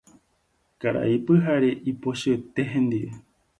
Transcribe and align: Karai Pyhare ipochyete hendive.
Karai 0.79 1.13
Pyhare 1.25 1.71
ipochyete 1.91 2.61
hendive. 2.71 3.11